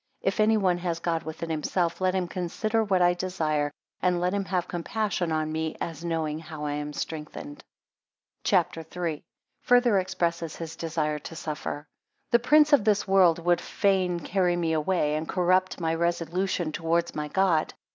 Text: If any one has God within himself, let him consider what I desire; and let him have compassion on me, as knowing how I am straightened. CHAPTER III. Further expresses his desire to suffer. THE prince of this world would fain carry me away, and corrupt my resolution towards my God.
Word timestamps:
If 0.23 0.39
any 0.39 0.57
one 0.57 0.79
has 0.79 0.97
God 0.97 1.21
within 1.21 1.51
himself, 1.51 2.01
let 2.01 2.15
him 2.15 2.27
consider 2.27 2.83
what 2.83 3.03
I 3.03 3.13
desire; 3.13 3.71
and 4.01 4.19
let 4.19 4.33
him 4.33 4.45
have 4.45 4.67
compassion 4.67 5.31
on 5.31 5.51
me, 5.51 5.75
as 5.79 6.03
knowing 6.03 6.39
how 6.39 6.65
I 6.65 6.71
am 6.71 6.91
straightened. 6.91 7.63
CHAPTER 8.43 8.83
III. 9.05 9.21
Further 9.61 9.99
expresses 9.99 10.55
his 10.55 10.75
desire 10.75 11.19
to 11.19 11.35
suffer. 11.35 11.85
THE 12.31 12.39
prince 12.39 12.73
of 12.73 12.83
this 12.83 13.07
world 13.07 13.37
would 13.45 13.61
fain 13.61 14.19
carry 14.21 14.55
me 14.55 14.73
away, 14.73 15.13
and 15.13 15.29
corrupt 15.29 15.79
my 15.79 15.93
resolution 15.93 16.71
towards 16.71 17.13
my 17.13 17.27
God. 17.27 17.75